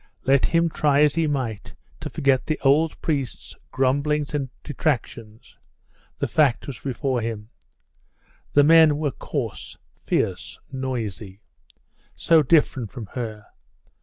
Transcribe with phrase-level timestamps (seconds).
[0.23, 5.59] Let him try as he might to forget the old priest's grumblings and detractions,
[6.17, 7.49] the fact was before him.
[8.53, 11.39] The men were coarse, fierce, noisy....
[12.15, 13.45] so different from her!